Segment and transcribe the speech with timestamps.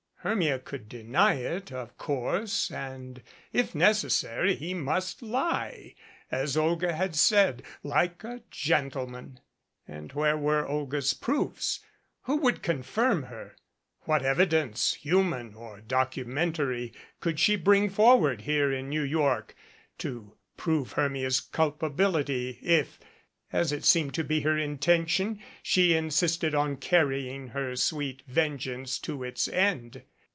[0.23, 5.95] Hermia could deny it, of course, and if necessary he must lie,
[6.29, 9.39] as Olga had said, like a gentleman.
[9.87, 11.79] And where were Olga's proofs?
[12.25, 13.55] Who would confirm her?
[14.01, 19.55] What evidence, human or documentary, could she bring forward here in New York
[19.97, 22.99] to prove Hermia's culpability, if,
[23.51, 28.97] as it seemed to be her intention, she insisted on carrying her sweet venge ance
[28.99, 30.03] to its end?